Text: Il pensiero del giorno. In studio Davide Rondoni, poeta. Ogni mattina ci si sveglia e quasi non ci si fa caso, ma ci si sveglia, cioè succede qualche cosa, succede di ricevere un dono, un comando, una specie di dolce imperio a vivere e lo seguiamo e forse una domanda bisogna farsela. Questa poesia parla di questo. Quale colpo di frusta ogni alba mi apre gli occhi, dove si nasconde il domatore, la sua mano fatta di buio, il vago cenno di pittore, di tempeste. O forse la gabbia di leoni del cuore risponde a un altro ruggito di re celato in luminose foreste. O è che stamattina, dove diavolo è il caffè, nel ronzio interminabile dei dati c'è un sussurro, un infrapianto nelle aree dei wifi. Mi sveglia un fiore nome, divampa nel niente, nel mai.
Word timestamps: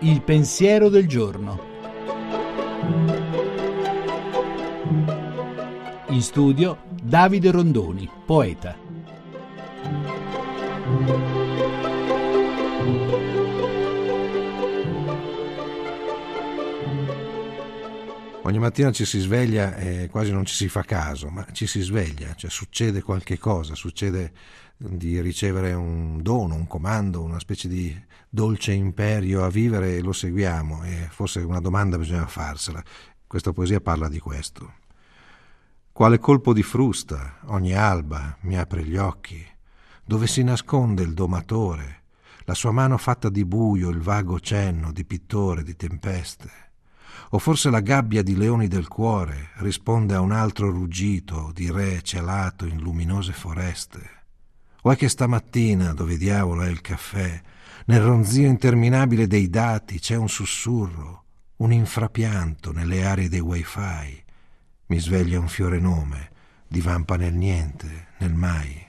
Il 0.00 0.22
pensiero 0.22 0.88
del 0.88 1.06
giorno. 1.06 1.68
In 6.08 6.22
studio 6.22 6.78
Davide 7.02 7.50
Rondoni, 7.50 8.08
poeta. 8.26 8.76
Ogni 18.42 18.58
mattina 18.58 18.90
ci 18.90 19.04
si 19.04 19.20
sveglia 19.20 19.76
e 19.76 20.08
quasi 20.10 20.32
non 20.32 20.46
ci 20.46 20.54
si 20.54 20.68
fa 20.68 20.82
caso, 20.82 21.28
ma 21.28 21.46
ci 21.52 21.66
si 21.66 21.82
sveglia, 21.82 22.34
cioè 22.34 22.50
succede 22.50 23.02
qualche 23.02 23.38
cosa, 23.38 23.74
succede 23.74 24.32
di 24.78 25.20
ricevere 25.20 25.74
un 25.74 26.22
dono, 26.22 26.54
un 26.54 26.66
comando, 26.66 27.22
una 27.22 27.38
specie 27.38 27.68
di 27.68 27.94
dolce 28.30 28.72
imperio 28.72 29.44
a 29.44 29.50
vivere 29.50 29.96
e 29.96 30.00
lo 30.00 30.12
seguiamo 30.12 30.84
e 30.84 31.08
forse 31.10 31.40
una 31.40 31.60
domanda 31.60 31.98
bisogna 31.98 32.26
farsela. 32.26 32.82
Questa 33.26 33.52
poesia 33.52 33.80
parla 33.80 34.08
di 34.08 34.18
questo. 34.18 34.72
Quale 35.92 36.18
colpo 36.18 36.54
di 36.54 36.62
frusta 36.62 37.40
ogni 37.48 37.74
alba 37.74 38.38
mi 38.40 38.56
apre 38.56 38.84
gli 38.84 38.96
occhi, 38.96 39.46
dove 40.02 40.26
si 40.26 40.42
nasconde 40.42 41.02
il 41.02 41.12
domatore, 41.12 42.04
la 42.44 42.54
sua 42.54 42.72
mano 42.72 42.96
fatta 42.96 43.28
di 43.28 43.44
buio, 43.44 43.90
il 43.90 44.00
vago 44.00 44.40
cenno 44.40 44.92
di 44.92 45.04
pittore, 45.04 45.62
di 45.62 45.76
tempeste. 45.76 46.69
O 47.30 47.38
forse 47.38 47.70
la 47.70 47.80
gabbia 47.80 48.22
di 48.22 48.36
leoni 48.36 48.66
del 48.66 48.88
cuore 48.88 49.50
risponde 49.56 50.14
a 50.14 50.20
un 50.20 50.32
altro 50.32 50.70
ruggito 50.70 51.50
di 51.54 51.70
re 51.70 52.02
celato 52.02 52.66
in 52.66 52.80
luminose 52.80 53.32
foreste. 53.32 54.18
O 54.82 54.90
è 54.90 54.96
che 54.96 55.08
stamattina, 55.08 55.92
dove 55.92 56.16
diavolo 56.16 56.62
è 56.62 56.68
il 56.68 56.80
caffè, 56.80 57.40
nel 57.86 58.00
ronzio 58.00 58.46
interminabile 58.46 59.26
dei 59.26 59.48
dati 59.48 59.98
c'è 59.98 60.16
un 60.16 60.28
sussurro, 60.28 61.24
un 61.56 61.72
infrapianto 61.72 62.72
nelle 62.72 63.04
aree 63.04 63.28
dei 63.28 63.40
wifi. 63.40 64.24
Mi 64.86 64.98
sveglia 64.98 65.38
un 65.38 65.48
fiore 65.48 65.78
nome, 65.78 66.30
divampa 66.66 67.16
nel 67.16 67.34
niente, 67.34 68.08
nel 68.18 68.34
mai. 68.34 68.88